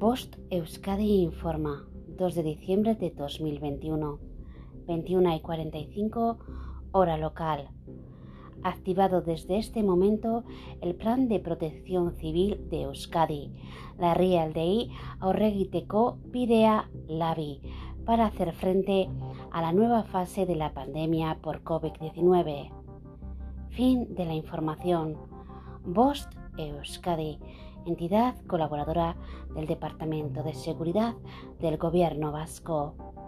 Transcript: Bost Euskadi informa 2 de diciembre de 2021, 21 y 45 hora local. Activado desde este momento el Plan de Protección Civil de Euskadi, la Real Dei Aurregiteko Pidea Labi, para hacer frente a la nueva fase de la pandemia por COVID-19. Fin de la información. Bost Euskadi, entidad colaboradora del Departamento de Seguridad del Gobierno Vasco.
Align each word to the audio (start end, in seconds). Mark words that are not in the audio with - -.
Bost 0.00 0.36
Euskadi 0.48 1.20
informa 1.20 1.84
2 2.16 2.34
de 2.34 2.42
diciembre 2.42 2.94
de 2.94 3.10
2021, 3.10 4.18
21 4.86 5.34
y 5.36 5.40
45 5.40 6.38
hora 6.92 7.18
local. 7.18 7.68
Activado 8.62 9.20
desde 9.20 9.58
este 9.58 9.82
momento 9.82 10.44
el 10.80 10.94
Plan 10.94 11.28
de 11.28 11.38
Protección 11.38 12.16
Civil 12.16 12.66
de 12.70 12.84
Euskadi, 12.84 13.52
la 13.98 14.14
Real 14.14 14.54
Dei 14.54 14.90
Aurregiteko 15.18 16.16
Pidea 16.32 16.88
Labi, 17.06 17.60
para 18.06 18.24
hacer 18.24 18.54
frente 18.54 19.10
a 19.52 19.60
la 19.60 19.74
nueva 19.74 20.04
fase 20.04 20.46
de 20.46 20.56
la 20.56 20.72
pandemia 20.72 21.40
por 21.42 21.62
COVID-19. 21.62 22.70
Fin 23.68 24.14
de 24.14 24.24
la 24.24 24.32
información. 24.32 25.18
Bost 25.84 26.39
Euskadi, 26.58 27.38
entidad 27.86 28.34
colaboradora 28.46 29.16
del 29.54 29.66
Departamento 29.66 30.42
de 30.42 30.54
Seguridad 30.54 31.14
del 31.58 31.76
Gobierno 31.76 32.32
Vasco. 32.32 33.19